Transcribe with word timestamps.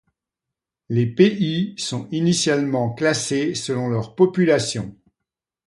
Les 0.89 1.05
pays 1.05 1.75
sont 1.77 2.09
initialement 2.09 2.91
classés 2.91 3.53
selon 3.53 3.87
leur 3.87 4.15
population. 4.15 4.95